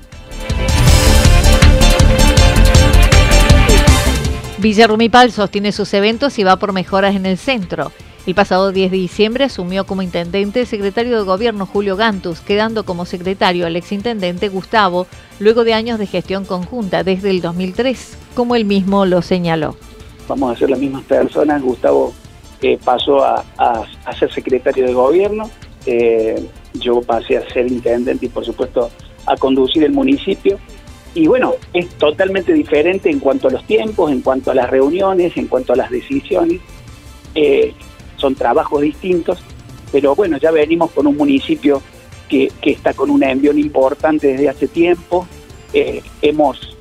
Villa 4.57 4.87
Rumipal 4.87 5.31
sostiene 5.31 5.71
sus 5.71 5.93
eventos 5.93 6.39
y 6.39 6.43
va 6.43 6.55
por 6.55 6.71
mejoras 6.71 7.15
en 7.15 7.25
el 7.25 7.37
centro. 7.37 7.91
El 8.25 8.35
pasado 8.35 8.71
10 8.71 8.89
de 8.89 8.97
diciembre 8.97 9.43
asumió 9.43 9.85
como 9.85 10.01
intendente 10.01 10.61
el 10.61 10.67
secretario 10.67 11.17
de 11.17 11.25
gobierno 11.25 11.65
Julio 11.65 11.97
Gantus, 11.97 12.39
quedando 12.39 12.85
como 12.85 13.05
secretario 13.05 13.67
el 13.67 13.75
exintendente 13.75 14.47
Gustavo, 14.47 15.07
luego 15.39 15.65
de 15.65 15.73
años 15.73 15.99
de 15.99 16.07
gestión 16.07 16.45
conjunta 16.45 17.03
desde 17.03 17.31
el 17.31 17.41
2003, 17.41 18.17
como 18.33 18.55
él 18.55 18.63
mismo 18.63 19.05
lo 19.05 19.21
señaló. 19.21 19.75
Vamos 20.29 20.55
a 20.55 20.59
ser 20.59 20.69
las 20.69 20.79
mismas 20.79 21.03
personas. 21.03 21.61
Gustavo 21.61 22.13
pasó 22.85 23.25
a, 23.25 23.43
ser 24.17 24.31
secretario 24.31 24.85
de 24.85 24.93
gobierno, 24.93 25.49
eh, 25.85 26.41
yo 26.75 27.01
pasé 27.01 27.37
a 27.37 27.49
ser 27.49 27.69
intendente 27.69 28.25
y 28.25 28.29
por 28.29 28.45
supuesto 28.45 28.89
a 29.25 29.35
conducir 29.35 29.83
el 29.83 29.91
municipio. 29.91 30.59
Y 31.13 31.27
bueno, 31.27 31.55
es 31.73 31.89
totalmente 31.89 32.53
diferente 32.53 33.09
en 33.09 33.19
cuanto 33.19 33.49
a 33.49 33.51
los 33.51 33.65
tiempos, 33.65 34.11
en 34.11 34.21
cuanto 34.21 34.49
a 34.49 34.55
las 34.55 34.69
reuniones, 34.69 35.35
en 35.35 35.47
cuanto 35.47 35.73
a 35.73 35.75
las 35.75 35.91
decisiones. 35.91 36.61
Eh, 37.35 37.73
son 38.17 38.35
trabajos 38.35 38.81
distintos, 38.81 39.39
pero 39.91 40.15
bueno, 40.15 40.37
ya 40.37 40.51
venimos 40.51 40.91
con 40.91 41.07
un 41.07 41.15
municipio 41.17 41.81
que, 42.27 42.51
está 42.63 42.93
con 42.93 43.09
una 43.09 43.31
envión 43.31 43.59
importante 43.59 44.27
desde 44.27 44.49
hace 44.49 44.67
tiempo. 44.67 45.27
Eh, 45.71 46.01
hemos, 46.21 46.75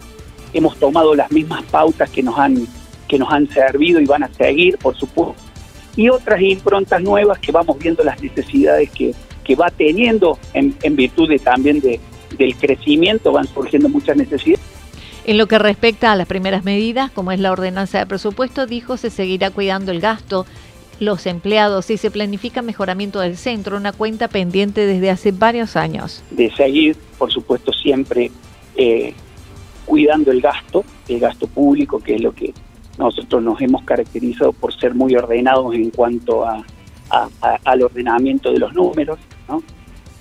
hemos 0.53 0.77
tomado 0.79 1.15
las 1.15 1.31
mismas 1.31 1.63
pautas 1.65 2.09
que 2.11 2.23
nos, 2.23 2.39
han, 2.39 2.67
que 3.09 3.19
nos 3.19 3.31
han 3.31 3.49
servido 3.49 4.01
y 4.01 4.07
van 4.07 4.23
a 4.23 4.33
seguir, 4.33 4.79
por 4.79 4.97
supuesto. 4.97 5.35
Y 5.95 6.09
otras 6.09 6.41
improntas 6.41 7.03
nuevas 7.03 7.39
que 7.39 7.53
vamos 7.53 7.79
viendo 7.79 8.03
las 8.03 8.23
necesidades 8.23 8.91
que, 8.91 9.15
que 9.45 9.55
va 9.55 9.71
teniendo 9.71 10.39
en, 10.55 10.75
en 10.83 10.97
virtud 10.97 11.29
de, 11.29 11.39
también 11.39 11.81
de, 11.81 12.01
del 12.39 12.57
crecimiento, 12.57 13.33
van 13.33 13.47
surgiendo 13.47 13.89
muchas 13.89 14.17
necesidades. 14.17 14.65
En 15.25 15.39
lo 15.39 15.47
que 15.47 15.59
respecta 15.59 16.11
a 16.11 16.17
las 16.17 16.27
primeras 16.27 16.65
medidas, 16.65 17.11
como 17.11 17.31
es 17.31 17.39
la 17.39 17.53
ordenanza 17.53 17.99
de 17.99 18.07
presupuesto, 18.07 18.67
dijo 18.67 18.97
se 18.97 19.11
seguirá 19.11 19.51
cuidando 19.51 19.93
el 19.93 20.01
gasto 20.01 20.47
los 21.01 21.27
empleados 21.27 21.91
y 21.91 21.97
se 21.97 22.11
planifica 22.11 22.63
mejoramiento 22.63 23.21
del 23.21 23.37
centro, 23.37 23.77
una 23.77 23.93
cuenta 23.93 24.29
pendiente 24.29 24.87
desde 24.87 25.11
hace 25.11 25.33
varios 25.33 25.77
años. 25.77 26.23
De 26.31 26.51
seguir, 26.53 26.97
por 27.19 27.33
supuesto, 27.33 27.73
siempre 27.73 28.31
eh, 28.77 29.15
cuidando 29.85 30.31
el 30.31 30.41
gasto, 30.41 30.85
el 31.09 31.21
gasto 31.21 31.47
público, 31.47 31.99
que 31.99 32.15
es 32.15 32.21
lo 32.21 32.33
que 32.33 32.55
nosotros 32.99 33.43
nos 33.43 33.61
hemos 33.61 33.83
caracterizado 33.85 34.53
por 34.53 34.75
ser 34.75 34.95
muy 34.95 35.15
ordenados 35.15 35.75
en 35.75 35.91
cuanto 35.91 36.45
a, 36.45 36.65
al 37.65 37.83
ordenamiento 37.83 38.53
de 38.53 38.59
los 38.59 38.73
números. 38.73 39.19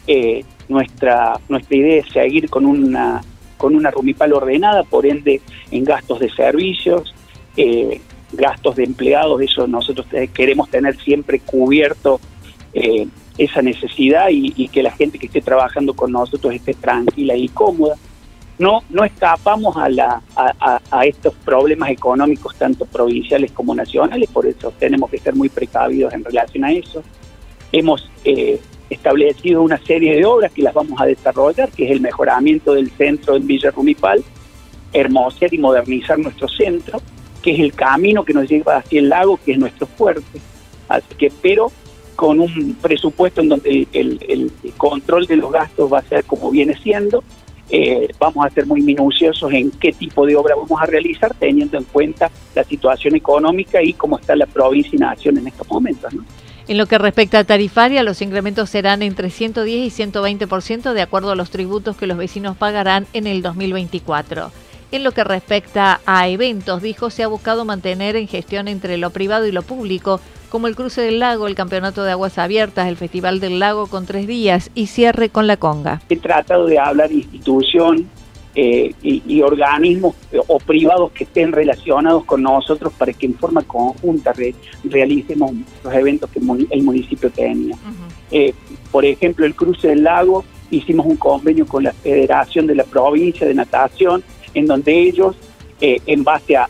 Eh, 0.07 0.43
nuestra, 0.67 1.39
nuestra 1.47 1.77
idea 1.77 2.01
es 2.01 2.11
seguir 2.11 2.49
con 2.49 2.65
una, 2.65 3.21
con 3.57 3.75
una 3.75 3.91
rumipal 3.91 4.33
ordenada, 4.33 4.83
por 4.83 5.05
ende 5.05 5.41
en 5.69 5.83
gastos 5.83 6.19
de 6.19 6.29
servicios, 6.29 7.13
eh, 7.55 8.01
gastos 8.33 8.75
de 8.75 8.83
empleados, 8.83 9.41
eso 9.41 9.67
nosotros 9.67 10.07
queremos 10.33 10.69
tener 10.69 10.97
siempre 10.97 11.39
cubierto 11.39 12.19
eh, 12.73 13.07
esa 13.37 13.61
necesidad 13.61 14.27
y, 14.29 14.67
que 14.67 14.83
la 14.83 14.91
gente 14.91 15.17
que 15.17 15.25
esté 15.25 15.41
trabajando 15.41 15.93
con 15.93 16.11
nosotros 16.11 16.53
esté 16.53 16.73
tranquila 16.73 17.35
y 17.35 17.47
cómoda. 17.49 17.95
No, 18.59 18.83
no 18.89 19.03
escapamos 19.03 19.75
a, 19.77 19.89
la, 19.89 20.21
a, 20.35 21.05
estos 21.05 21.33
problemas 21.33 21.89
económicos 21.89 22.55
tanto 22.55 22.85
provinciales 22.85 23.51
como 23.51 23.73
nacionales, 23.73 24.29
por 24.29 24.45
eso 24.45 24.71
tenemos 24.77 25.09
que 25.09 25.17
ser 25.17 25.33
muy 25.33 25.49
precavidos 25.49 26.13
en 26.13 26.23
relación 26.23 26.65
a 26.65 26.71
eso. 26.71 27.01
Hemos 27.71 28.07
eh, 28.23 28.59
establecido 28.91 29.63
una 29.63 29.77
serie 29.79 30.15
de 30.15 30.25
obras 30.25 30.51
que 30.51 30.61
las 30.61 30.75
vamos 30.75 31.01
a 31.01 31.05
desarrollar, 31.05 31.71
que 31.71 31.85
es 31.85 31.91
el 31.91 32.01
mejoramiento 32.01 32.73
del 32.73 32.91
centro 32.91 33.35
en 33.35 33.47
Villa 33.47 33.71
Rumipal, 33.71 34.23
hermosear 34.93 35.53
y 35.53 35.57
modernizar 35.57 36.19
nuestro 36.19 36.47
centro, 36.47 37.01
que 37.41 37.51
es 37.51 37.59
el 37.59 37.73
camino 37.73 38.23
que 38.23 38.33
nos 38.33 38.49
lleva 38.49 38.77
hacia 38.77 38.99
el 38.99 39.09
lago, 39.09 39.37
que 39.43 39.53
es 39.53 39.57
nuestro 39.57 39.87
fuerte. 39.87 40.39
Así 40.87 41.15
que, 41.17 41.31
pero 41.41 41.71
con 42.15 42.39
un 42.39 42.75
presupuesto 42.81 43.41
en 43.41 43.49
donde 43.49 43.87
el, 43.93 44.51
control 44.77 45.25
de 45.25 45.37
los 45.37 45.51
gastos 45.51 45.91
va 45.91 45.99
a 45.99 46.03
ser 46.03 46.23
como 46.25 46.51
viene 46.51 46.77
siendo, 46.77 47.23
eh, 47.69 48.09
vamos 48.19 48.45
a 48.45 48.49
ser 48.49 48.65
muy 48.65 48.81
minuciosos 48.81 49.51
en 49.53 49.71
qué 49.71 49.91
tipo 49.91 50.25
de 50.25 50.35
obra 50.35 50.55
vamos 50.55 50.79
a 50.81 50.85
realizar, 50.85 51.33
teniendo 51.33 51.77
en 51.77 51.85
cuenta 51.85 52.29
la 52.53 52.63
situación 52.63 53.15
económica 53.15 53.81
y 53.81 53.93
cómo 53.93 54.19
está 54.19 54.35
la 54.35 54.45
provincia 54.45 54.91
y 54.93 54.99
nación 54.99 55.37
en 55.37 55.47
estos 55.47 55.67
momentos. 55.69 56.13
En 56.67 56.77
lo 56.77 56.85
que 56.85 56.97
respecta 56.97 57.39
a 57.39 57.43
tarifaria, 57.43 58.03
los 58.03 58.21
incrementos 58.21 58.69
serán 58.69 59.01
entre 59.01 59.29
110 59.29 59.99
y 59.99 60.03
120% 60.03 60.93
de 60.93 61.01
acuerdo 61.01 61.31
a 61.31 61.35
los 61.35 61.49
tributos 61.49 61.97
que 61.97 62.07
los 62.07 62.17
vecinos 62.17 62.55
pagarán 62.55 63.07
en 63.13 63.25
el 63.25 63.41
2024. 63.41 64.51
En 64.91 65.05
lo 65.05 65.13
que 65.13 65.23
respecta 65.23 66.01
a 66.05 66.27
eventos, 66.27 66.81
dijo, 66.81 67.09
se 67.09 67.23
ha 67.23 67.27
buscado 67.27 67.63
mantener 67.63 68.17
en 68.17 68.27
gestión 68.27 68.67
entre 68.67 68.97
lo 68.97 69.11
privado 69.11 69.47
y 69.47 69.53
lo 69.53 69.61
público, 69.61 70.19
como 70.49 70.67
el 70.67 70.75
Cruce 70.75 70.99
del 70.99 71.19
Lago, 71.19 71.47
el 71.47 71.55
Campeonato 71.55 72.03
de 72.03 72.11
Aguas 72.11 72.37
Abiertas, 72.37 72.89
el 72.89 72.97
Festival 72.97 73.39
del 73.39 73.59
Lago 73.59 73.87
con 73.87 74.05
tres 74.05 74.27
días 74.27 74.69
y 74.75 74.87
cierre 74.87 75.29
con 75.29 75.47
la 75.47 75.55
conga. 75.55 76.01
He 76.09 76.17
tratado 76.17 76.65
de 76.65 76.77
hablar 76.77 77.09
institución 77.09 78.09
eh, 78.53 78.93
y, 79.01 79.41
organismos 79.41 80.13
o 80.47 80.59
privados 80.59 81.13
que 81.13 81.23
estén 81.23 81.53
relacionados 81.53 82.25
con 82.25 82.43
nosotros 82.43 82.91
para 82.97 83.13
que 83.13 83.27
en 83.27 83.35
forma 83.35 83.61
conjunta 83.61 84.33
realicemos 84.83 85.53
los 85.85 85.93
eventos 85.93 86.29
que 86.31 86.39
el 86.39 86.83
municipio 86.83 87.31
tenía. 87.31 87.77
Eh, 88.29 88.53
por 88.91 89.05
ejemplo, 89.05 89.45
el 89.45 89.55
Cruce 89.55 89.87
del 89.87 90.03
Lago, 90.03 90.43
hicimos 90.69 91.05
un 91.05 91.15
convenio 91.15 91.65
con 91.65 91.85
la 91.85 91.93
Federación 91.93 92.67
de 92.67 92.75
la 92.75 92.83
Provincia 92.83 93.47
de 93.47 93.53
Natación 93.53 94.21
en 94.53 94.65
donde 94.65 94.93
ellos, 94.99 95.35
eh, 95.79 95.99
en 96.05 96.23
base 96.23 96.55
a, 96.55 96.67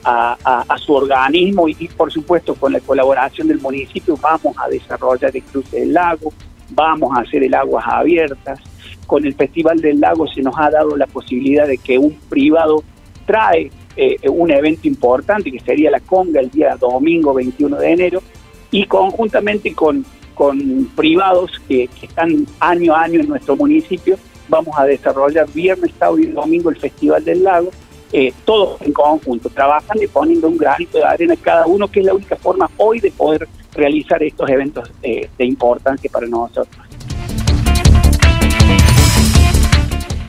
su 0.77 0.93
organismo 0.93 1.67
y, 1.67 1.75
por 1.89 2.11
supuesto 2.11 2.55
con 2.55 2.73
la 2.73 2.79
colaboración 2.79 3.47
del 3.47 3.59
municipio, 3.59 4.17
vamos 4.21 4.55
a 4.57 4.67
desarrollar 4.69 5.35
el 5.35 5.43
cruce 5.43 5.81
del 5.81 5.93
lago, 5.93 6.33
vamos 6.69 7.15
a 7.15 7.21
hacer 7.21 7.43
el 7.43 7.53
aguas 7.53 7.85
abiertas. 7.87 8.59
Con 9.05 9.25
el 9.25 9.35
Festival 9.35 9.79
del 9.81 9.99
Lago 9.99 10.25
se 10.27 10.41
nos 10.41 10.57
ha 10.57 10.69
dado 10.69 10.95
la 10.95 11.05
posibilidad 11.05 11.67
de 11.67 11.77
que 11.77 11.97
un 11.97 12.13
privado 12.29 12.81
trae 13.25 13.69
eh, 13.97 14.17
un 14.29 14.49
evento 14.51 14.87
importante 14.87 15.51
que 15.51 15.59
sería 15.59 15.91
la 15.91 15.99
conga 15.99 16.39
el 16.39 16.49
día 16.49 16.77
domingo 16.77 17.33
21 17.33 17.77
de 17.77 17.91
enero 17.91 18.23
y 18.71 18.85
conjuntamente 18.85 19.73
con, 19.73 20.05
con 20.33 20.85
privados 20.95 21.51
que, 21.67 21.89
que 21.89 22.05
están 22.05 22.47
año 22.61 22.95
a 22.95 23.03
año 23.03 23.19
en 23.19 23.27
nuestro 23.27 23.57
municipio 23.57 24.17
vamos 24.51 24.77
a 24.77 24.83
desarrollar 24.83 25.49
viernes, 25.51 25.91
sábado 25.97 26.19
y 26.19 26.27
domingo 26.27 26.69
el 26.69 26.75
Festival 26.75 27.23
del 27.23 27.43
Lago, 27.43 27.71
eh, 28.11 28.33
todos 28.43 28.81
en 28.81 28.91
conjunto, 28.91 29.49
trabajando 29.49 30.03
y 30.03 30.07
poniendo 30.07 30.49
un 30.49 30.57
granito 30.57 30.97
de 30.97 31.05
arena 31.05 31.35
cada 31.41 31.65
uno, 31.65 31.87
que 31.87 32.01
es 32.01 32.05
la 32.05 32.13
única 32.13 32.35
forma 32.35 32.69
hoy 32.77 32.99
de 32.99 33.09
poder 33.11 33.47
realizar 33.73 34.21
estos 34.21 34.49
eventos 34.49 34.91
eh, 35.01 35.29
de 35.37 35.45
importancia 35.45 36.09
para 36.11 36.27
nosotros. 36.27 36.67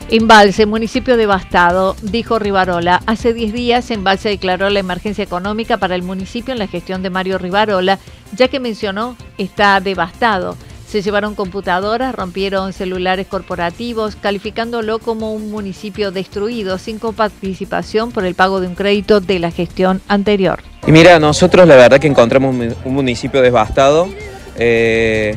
Embalse, 0.09 0.65
municipio 0.65 1.17
devastado, 1.17 1.95
dijo 2.01 2.39
Rivarola. 2.39 3.01
Hace 3.07 3.33
10 3.33 3.51
días 3.51 3.91
Embalse 3.91 4.29
declaró 4.29 4.69
la 4.69 4.79
emergencia 4.79 5.23
económica 5.23 5.77
para 5.77 5.95
el 5.95 6.03
municipio 6.03 6.53
en 6.53 6.59
la 6.59 6.67
gestión 6.67 7.01
de 7.03 7.09
Mario 7.09 7.39
Rivarola, 7.39 7.99
ya 8.31 8.47
que 8.47 8.61
mencionó 8.61 9.17
está 9.37 9.81
devastado. 9.81 10.55
Se 10.93 11.01
llevaron 11.01 11.33
computadoras, 11.33 12.13
rompieron 12.13 12.71
celulares 12.71 13.25
corporativos, 13.25 14.15
calificándolo 14.15 14.99
como 14.99 15.33
un 15.33 15.49
municipio 15.49 16.11
destruido 16.11 16.77
sin 16.77 16.99
coparticipación 16.99 18.11
por 18.11 18.27
el 18.27 18.35
pago 18.35 18.61
de 18.61 18.67
un 18.67 18.75
crédito 18.75 19.19
de 19.19 19.39
la 19.39 19.49
gestión 19.49 20.01
anterior. 20.07 20.59
Y 20.85 20.91
mira, 20.91 21.17
nosotros 21.17 21.67
la 21.67 21.77
verdad 21.77 21.99
que 21.99 22.05
encontramos 22.05 22.55
un 22.85 22.93
municipio 22.93 23.41
devastado. 23.41 24.07
Eh, 24.55 25.35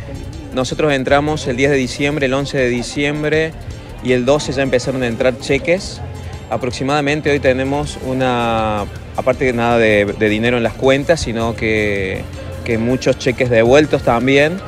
nosotros 0.53 0.93
entramos 0.93 1.47
el 1.47 1.57
10 1.57 1.71
de 1.71 1.77
diciembre, 1.79 2.27
el 2.27 2.35
11 2.35 2.59
de 2.59 2.69
diciembre 2.69 3.53
y 4.05 4.13
el 4.13 4.27
12 4.27 4.53
ya 4.53 4.63
empezaron 4.63 5.03
a 5.05 5.07
entrar 5.07 5.39
cheques. 5.39 6.03
Aproximadamente 6.51 7.31
hoy 7.31 7.41
tenemos 7.41 7.99
una, 8.05 8.85
aparte 9.17 9.47
de 9.47 9.55
nada 9.55 9.79
de, 9.79 10.05
dinero 10.29 10.59
en 10.59 10.63
las 10.63 10.75
cuentas, 10.75 11.21
sino 11.21 11.57
que, 11.57 12.25
que 12.63 12.77
muchos 12.77 13.19
cheques 13.19 13.49
devueltos 13.49 14.03
también. 14.03 14.61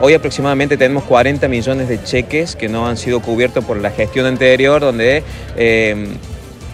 Hoy 0.00 0.14
aproximadamente 0.14 0.76
tenemos 0.76 1.04
40 1.04 1.48
millones 1.48 1.88
de 1.88 2.02
cheques 2.02 2.56
que 2.56 2.68
no 2.68 2.88
han 2.88 2.96
sido 2.96 3.20
cubiertos 3.20 3.64
por 3.64 3.76
la 3.76 3.90
gestión 3.90 4.26
anterior, 4.26 4.80
donde 4.80 5.22
eh, 5.56 6.08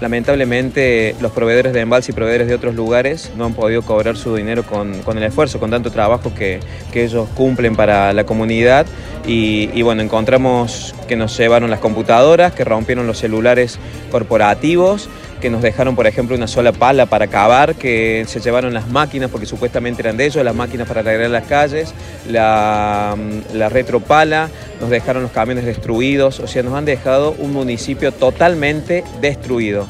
lamentablemente 0.03 1.15
los 1.21 1.31
proveedores 1.31 1.73
de 1.73 1.81
embalse 1.81 2.11
y 2.11 2.15
proveedores 2.15 2.49
de 2.49 2.55
otros 2.55 2.75
lugares 2.75 3.31
no 3.37 3.45
han 3.45 3.55
podido 3.55 3.83
cobrar 3.83 4.17
su 4.17 4.35
dinero 4.35 4.65
con, 4.65 4.95
el 5.17 5.23
esfuerzo, 5.23 5.61
con 5.61 5.71
tanto 5.71 5.91
trabajo 5.91 6.35
que, 6.35 6.61
ellos 6.93 7.29
cumplen 7.35 7.77
para 7.77 8.13
la 8.13 8.25
comunidad. 8.25 8.87
Y, 9.27 9.81
bueno, 9.83 10.03
encontramos 10.03 10.95
que 11.07 11.15
nos 11.15 11.37
llevaron 11.39 11.71
las 11.71 11.79
computadoras, 11.79 12.53
que 12.53 12.65
rompieron 12.65 13.07
los 13.07 13.19
celulares 13.19 13.79
corporativos, 14.11 15.09
que 15.43 15.51
nos 15.51 15.61
dejaron, 15.61 15.97
por 15.97 16.07
ejemplo, 16.07 16.37
una 16.37 16.47
sola 16.47 16.73
pala 16.73 17.07
para 17.07 17.27
cavar, 17.27 17.75
que 17.75 18.25
se 18.29 18.41
llevaron 18.41 18.73
las 18.73 18.89
máquinas, 18.89 19.29
porque 19.29 19.45
supuestamente 19.45 20.01
eran 20.01 20.17
de 20.17 20.27
ellos, 20.27 20.43
las 20.43 20.55
máquinas 20.55 20.89
para 20.89 21.01
arreglar 21.01 21.31
las 21.31 21.45
calles, 21.45 21.93
la, 22.31 23.17
la 23.53 23.69
retropala, 23.69 24.49
nos 24.81 24.89
dejaron 24.89 25.25
los 25.25 25.33
camiones 25.33 25.65
destruidos, 25.65 26.41
o 26.41 26.47
sea, 26.47 26.63
nos 26.63 26.75
han 26.75 26.85
dejado 26.85 27.35
un 27.39 27.53
municipio 27.53 28.13
totalmente 28.13 29.05
destruido. 29.21 29.87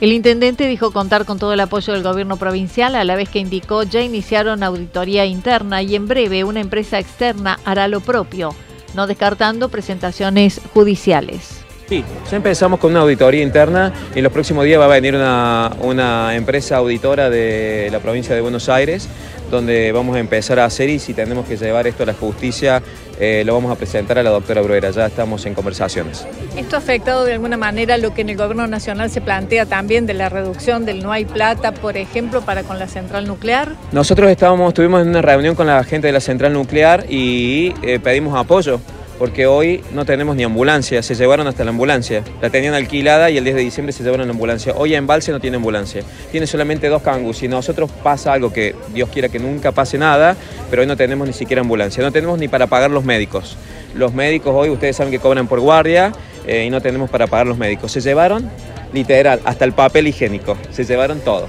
El 0.00 0.12
intendente 0.12 0.66
dijo 0.68 0.92
contar 0.92 1.24
con 1.24 1.38
todo 1.38 1.52
el 1.52 1.60
apoyo 1.60 1.92
del 1.92 2.02
gobierno 2.02 2.36
provincial, 2.36 2.94
a 2.94 3.04
la 3.04 3.16
vez 3.16 3.28
que 3.28 3.40
indicó 3.40 3.82
ya 3.82 4.00
iniciaron 4.00 4.62
auditoría 4.62 5.26
interna 5.26 5.82
y 5.82 5.96
en 5.96 6.06
breve 6.06 6.44
una 6.44 6.60
empresa 6.60 7.00
externa 7.00 7.58
hará 7.64 7.88
lo 7.88 8.00
propio, 8.00 8.54
no 8.94 9.08
descartando 9.08 9.70
presentaciones 9.70 10.60
judiciales. 10.72 11.63
Sí, 11.88 12.04
ya 12.30 12.36
empezamos 12.36 12.80
con 12.80 12.92
una 12.92 13.00
auditoría 13.00 13.42
interna 13.42 13.92
y 14.14 14.18
en 14.18 14.24
los 14.24 14.32
próximos 14.32 14.64
días 14.64 14.80
va 14.80 14.86
a 14.86 14.88
venir 14.88 15.14
una, 15.14 15.70
una 15.80 16.34
empresa 16.34 16.76
auditora 16.76 17.28
de 17.28 17.88
la 17.92 18.00
provincia 18.00 18.34
de 18.34 18.40
Buenos 18.40 18.68
Aires 18.68 19.08
donde 19.50 19.92
vamos 19.92 20.16
a 20.16 20.18
empezar 20.18 20.58
a 20.58 20.64
hacer 20.64 20.88
y 20.88 20.98
si 20.98 21.14
tenemos 21.14 21.46
que 21.46 21.56
llevar 21.56 21.86
esto 21.86 22.02
a 22.02 22.06
la 22.06 22.14
justicia 22.14 22.82
eh, 23.20 23.44
lo 23.46 23.54
vamos 23.54 23.70
a 23.70 23.76
presentar 23.76 24.18
a 24.18 24.22
la 24.22 24.30
doctora 24.30 24.60
Bruera, 24.60 24.90
ya 24.90 25.06
estamos 25.06 25.46
en 25.46 25.54
conversaciones. 25.54 26.26
¿Esto 26.56 26.74
ha 26.74 26.78
afectado 26.80 27.24
de 27.24 27.34
alguna 27.34 27.56
manera 27.56 27.96
lo 27.96 28.12
que 28.12 28.22
en 28.22 28.30
el 28.30 28.36
gobierno 28.36 28.66
nacional 28.66 29.10
se 29.10 29.20
plantea 29.20 29.66
también 29.66 30.06
de 30.06 30.14
la 30.14 30.28
reducción 30.28 30.84
del 30.84 31.02
no 31.02 31.12
hay 31.12 31.24
plata, 31.24 31.72
por 31.72 31.96
ejemplo, 31.96 32.40
para 32.42 32.64
con 32.64 32.78
la 32.78 32.88
central 32.88 33.26
nuclear? 33.26 33.76
Nosotros 33.92 34.30
estábamos, 34.30 34.68
estuvimos 34.68 35.02
en 35.02 35.08
una 35.08 35.22
reunión 35.22 35.54
con 35.54 35.68
la 35.68 35.84
gente 35.84 36.08
de 36.08 36.12
la 36.12 36.20
central 36.20 36.52
nuclear 36.52 37.06
y 37.08 37.72
eh, 37.82 38.00
pedimos 38.00 38.36
apoyo 38.36 38.80
porque 39.18 39.46
hoy 39.46 39.82
no 39.92 40.04
tenemos 40.04 40.36
ni 40.36 40.42
ambulancia, 40.42 41.02
se 41.02 41.14
llevaron 41.14 41.46
hasta 41.46 41.64
la 41.64 41.70
ambulancia. 41.70 42.22
La 42.40 42.50
tenían 42.50 42.74
alquilada 42.74 43.30
y 43.30 43.38
el 43.38 43.44
10 43.44 43.56
de 43.56 43.62
diciembre 43.62 43.92
se 43.92 44.02
llevaron 44.02 44.26
la 44.26 44.32
ambulancia. 44.32 44.74
Hoy 44.76 44.94
en 44.94 44.98
Embalse 44.98 45.32
no 45.32 45.40
tiene 45.40 45.56
ambulancia, 45.56 46.02
tiene 46.30 46.46
solamente 46.46 46.88
dos 46.88 47.02
cangus. 47.02 47.38
Si 47.38 47.48
nosotros 47.48 47.90
pasa 48.02 48.32
algo 48.32 48.52
que 48.52 48.74
Dios 48.92 49.08
quiera 49.08 49.28
que 49.28 49.38
nunca 49.38 49.72
pase 49.72 49.98
nada, 49.98 50.36
pero 50.70 50.82
hoy 50.82 50.88
no 50.88 50.96
tenemos 50.96 51.26
ni 51.26 51.32
siquiera 51.32 51.62
ambulancia, 51.62 52.02
no 52.02 52.12
tenemos 52.12 52.38
ni 52.38 52.48
para 52.48 52.66
pagar 52.66 52.90
los 52.90 53.04
médicos. 53.04 53.56
Los 53.94 54.12
médicos 54.12 54.52
hoy 54.54 54.70
ustedes 54.70 54.96
saben 54.96 55.12
que 55.12 55.20
cobran 55.20 55.46
por 55.46 55.60
guardia 55.60 56.12
eh, 56.46 56.64
y 56.66 56.70
no 56.70 56.80
tenemos 56.80 57.10
para 57.10 57.26
pagar 57.26 57.46
los 57.46 57.58
médicos. 57.58 57.92
Se 57.92 58.00
llevaron 58.00 58.50
literal 58.92 59.40
hasta 59.44 59.64
el 59.64 59.72
papel 59.72 60.08
higiénico, 60.08 60.56
se 60.70 60.84
llevaron 60.84 61.20
todo. 61.20 61.48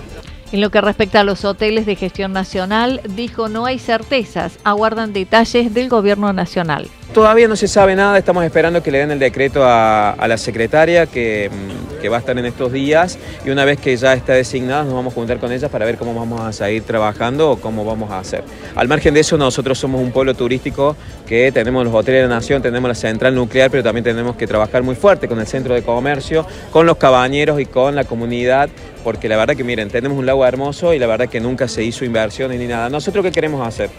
En 0.55 0.61
lo 0.61 0.69
que 0.69 0.79
respecta 0.79 1.19
a 1.19 1.25
los 1.25 1.43
hoteles 1.43 1.85
de 1.85 1.97
gestión 1.97 2.31
nacional, 2.31 3.01
dijo 3.09 3.49
no 3.49 3.65
hay 3.65 3.77
certezas, 3.77 4.57
aguardan 4.63 5.11
detalles 5.11 5.73
del 5.73 5.89
gobierno 5.89 6.31
nacional. 6.31 6.87
Todavía 7.13 7.49
no 7.49 7.57
se 7.57 7.67
sabe 7.67 7.93
nada, 7.93 8.17
estamos 8.17 8.41
esperando 8.45 8.81
que 8.81 8.89
le 8.89 8.99
den 8.99 9.11
el 9.11 9.19
decreto 9.19 9.65
a, 9.65 10.15
la 10.25 10.37
secretaria 10.37 11.07
que, 11.07 11.51
mm, 11.51 11.74
que, 11.95 12.09
va 12.09 12.17
a 12.17 12.19
estar 12.19 12.37
en 12.37 12.45
estos 12.45 12.71
días 12.71 13.17
y 13.45 13.49
una 13.49 13.65
vez 13.65 13.79
que 13.79 13.95
ya 13.95 14.13
está 14.13 14.33
designada 14.33 14.83
nos 14.83 14.93
vamos 14.93 15.13
a 15.13 15.15
juntar 15.15 15.39
con 15.39 15.51
ella 15.51 15.69
para 15.69 15.85
ver 15.85 15.97
cómo 15.97 16.13
vamos 16.13 16.41
a 16.41 16.53
seguir 16.53 16.83
trabajando 16.83 17.51
o 17.51 17.57
cómo 17.57 17.85
vamos 17.85 18.11
a 18.11 18.19
hacer. 18.19 18.43
Al 18.75 18.87
margen 18.87 19.13
de 19.13 19.21
eso, 19.21 19.37
nosotros 19.37 19.77
somos 19.77 20.01
un 20.01 20.11
pueblo 20.11 20.33
turístico 20.33 20.95
que 21.27 21.51
tenemos 21.51 21.85
los 21.85 21.93
hoteles 21.93 22.23
de 22.23 22.27
la 22.27 22.35
nación, 22.35 22.61
tenemos 22.61 22.87
la 22.87 22.95
central 22.95 23.35
nuclear, 23.35 23.71
pero 23.71 23.83
también 23.83 24.03
tenemos 24.03 24.35
que 24.35 24.47
trabajar 24.47 24.83
muy 24.83 24.95
fuerte 24.95 25.27
con 25.27 25.39
el 25.39 25.47
centro 25.47 25.73
de 25.73 25.81
comercio, 25.81 26.45
con 26.71 26.85
los 26.85 26.97
cabañeros 26.97 27.59
y 27.59 27.65
con 27.65 27.95
la 27.95 28.03
comunidad 28.03 28.69
porque 29.05 29.29
la 29.29 29.37
verdad 29.37 29.55
que 29.55 29.63
miren, 29.63 29.89
tenemos 29.89 30.17
un 30.17 30.25
lago 30.25 30.43
hermoso 30.47 30.91
y 30.91 30.97
la 30.97 31.05
verdad 31.05 31.29
que 31.29 31.39
nunca 31.39 31.67
se 31.67 31.83
hizo 31.83 32.05
inversiones 32.05 32.59
ni 32.59 32.65
nada. 32.65 32.89
¿Nosotros 32.89 33.23
qué 33.23 33.31
queremos 33.31 33.65
hacer? 33.65 33.91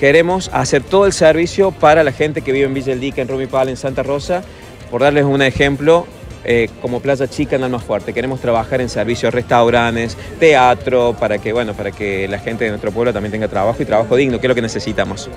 Queremos 0.00 0.50
hacer 0.52 0.82
todo 0.82 1.06
el 1.06 1.12
servicio 1.12 1.70
para 1.70 2.02
la 2.02 2.10
gente 2.10 2.42
que 2.42 2.50
vive 2.50 2.66
en 2.66 2.74
Villa 2.74 2.92
El 2.92 2.98
Dique, 2.98 3.20
en 3.20 3.28
Rumipal, 3.28 3.68
en 3.68 3.76
Santa 3.76 4.02
Rosa. 4.02 4.42
Por 4.90 5.02
darles 5.02 5.26
un 5.26 5.42
ejemplo, 5.42 6.08
eh, 6.44 6.68
como 6.80 7.00
Playa 7.00 7.28
Chica 7.28 7.56
en 7.56 7.64
Alma 7.64 7.78
Fuerte. 7.78 8.12
Queremos 8.12 8.40
trabajar 8.40 8.80
en 8.80 8.88
servicios, 8.88 9.32
restaurantes, 9.32 10.16
teatro, 10.38 11.14
para 11.18 11.38
que, 11.38 11.52
bueno, 11.52 11.74
para 11.74 11.90
que 11.90 12.28
la 12.28 12.38
gente 12.38 12.64
de 12.64 12.70
nuestro 12.70 12.92
pueblo 12.92 13.12
también 13.12 13.32
tenga 13.32 13.48
trabajo 13.48 13.82
y 13.82 13.84
trabajo 13.84 14.16
digno, 14.16 14.40
que 14.40 14.46
es 14.46 14.48
lo 14.48 14.54
que 14.54 14.62
necesitamos. 14.62 15.28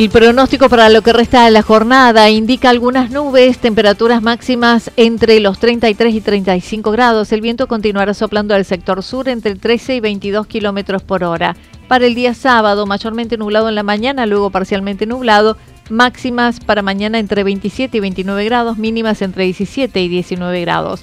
El 0.00 0.08
pronóstico 0.08 0.70
para 0.70 0.88
lo 0.88 1.02
que 1.02 1.12
resta 1.12 1.44
de 1.44 1.50
la 1.50 1.60
jornada 1.60 2.30
indica 2.30 2.70
algunas 2.70 3.10
nubes, 3.10 3.58
temperaturas 3.58 4.22
máximas 4.22 4.90
entre 4.96 5.40
los 5.40 5.58
33 5.58 6.14
y 6.14 6.22
35 6.22 6.90
grados. 6.90 7.30
El 7.32 7.42
viento 7.42 7.68
continuará 7.68 8.14
soplando 8.14 8.54
al 8.54 8.64
sector 8.64 9.02
sur 9.02 9.28
entre 9.28 9.56
13 9.56 9.96
y 9.96 10.00
22 10.00 10.46
kilómetros 10.46 11.02
por 11.02 11.22
hora. 11.22 11.54
Para 11.86 12.06
el 12.06 12.14
día 12.14 12.32
sábado, 12.32 12.86
mayormente 12.86 13.36
nublado 13.36 13.68
en 13.68 13.74
la 13.74 13.82
mañana, 13.82 14.24
luego 14.24 14.48
parcialmente 14.48 15.04
nublado. 15.04 15.58
Máximas 15.90 16.60
para 16.60 16.80
mañana 16.80 17.18
entre 17.18 17.44
27 17.44 17.98
y 17.98 18.00
29 18.00 18.44
grados, 18.46 18.78
mínimas 18.78 19.20
entre 19.20 19.44
17 19.44 20.00
y 20.00 20.08
19 20.08 20.62
grados. 20.62 21.02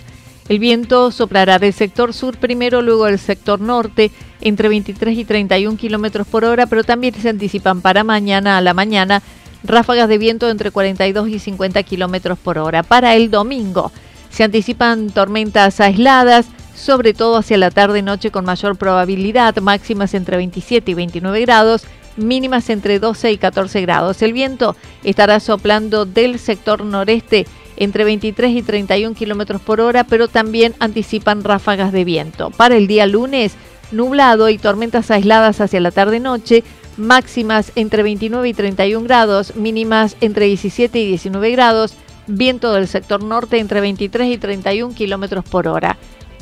El 0.50 0.60
viento 0.60 1.12
soplará 1.12 1.60
del 1.60 1.74
sector 1.74 2.14
sur 2.14 2.38
primero, 2.38 2.82
luego 2.82 3.06
del 3.06 3.20
sector 3.20 3.60
norte, 3.60 4.12
entre 4.40 4.70
23 4.70 5.18
y 5.18 5.26
31 5.26 5.78
kilómetros 5.78 6.26
por 6.26 6.46
hora, 6.46 6.68
pero 6.68 6.86
también 6.86 7.14
se 7.16 7.30
anticipan 7.30 7.82
para 7.82 8.06
mañana 8.06 8.58
a 8.58 8.62
la 8.62 8.74
mañana 8.74 9.22
ráfagas 9.64 10.08
de 10.08 10.18
viento 10.18 10.50
entre 10.50 10.72
42 10.72 11.28
y 11.30 11.40
50 11.40 11.84
kilómetros 11.84 12.40
por 12.40 12.58
hora. 12.58 12.84
Para 12.84 13.16
el 13.16 13.30
domingo 13.30 13.92
se 14.30 14.46
anticipan 14.46 15.10
tormentas 15.10 15.82
aisladas, 15.82 16.48
sobre 16.76 17.14
todo 17.14 17.38
hacia 17.38 17.58
la 17.58 17.72
tarde-noche 17.72 18.32
con 18.32 18.46
mayor 18.46 18.78
probabilidad, 18.78 19.58
máximas 19.58 20.14
entre 20.14 20.38
27 20.38 20.92
y 20.92 20.94
29 20.94 21.42
grados, 21.42 21.84
mínimas 22.16 22.70
entre 22.70 23.00
12 23.00 23.32
y 23.32 23.38
14 23.38 23.82
grados. 23.82 24.22
El 24.22 24.32
viento 24.32 24.76
estará 25.04 25.40
soplando 25.40 26.06
del 26.06 26.40
sector 26.40 26.86
noreste 26.86 27.46
entre 27.78 28.04
23 28.04 28.52
y 28.52 28.62
31 28.62 29.16
kilómetros 29.16 29.62
por 29.62 29.82
hora, 29.82 30.04
pero 30.04 30.28
también 30.28 30.76
anticipan 30.80 31.44
ráfagas 31.44 31.92
de 31.92 32.04
viento. 32.04 32.52
Para 32.52 32.76
el 32.76 32.88
día 32.88 33.06
lunes, 33.06 33.56
nublado 33.92 34.50
y 34.50 34.58
tormentas 34.58 35.12
aisladas 35.12 35.62
hacia 35.62 35.80
la 35.80 35.92
tarde-noche, 35.92 36.64
máximas 36.98 37.72
entre 37.76 38.04
29 38.04 38.50
y 38.50 38.54
31 38.54 39.06
grados, 39.06 39.56
mínimas 39.56 40.18
entre 40.22 40.48
17 40.48 41.00
y 41.00 41.08
19 41.08 41.52
grados, 41.52 41.96
viento 42.28 42.74
del 42.74 42.88
sector 42.88 43.24
norte 43.24 43.60
entre 43.60 43.82
23 43.82 44.34
y 44.34 44.38
31 44.38 44.94
kilómetros 44.94 45.46
por 45.46 45.68
hora. 45.68 45.98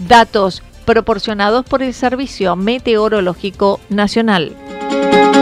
Datos 0.07 0.63
proporcionados 0.85 1.65
por 1.65 1.83
el 1.83 1.93
Servicio 1.93 2.55
Meteorológico 2.55 3.79
Nacional. 3.89 4.55